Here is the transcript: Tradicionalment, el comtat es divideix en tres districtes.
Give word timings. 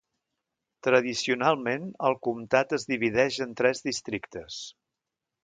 Tradicionalment, 0.87 1.85
el 2.09 2.17
comtat 2.29 2.73
es 2.79 2.87
divideix 2.93 3.39
en 3.47 3.55
tres 3.61 3.85
districtes. 3.91 4.59